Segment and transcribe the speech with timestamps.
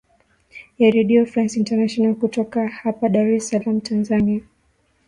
[0.77, 4.41] ya redio france international kutoka hapa dar es salam tanzania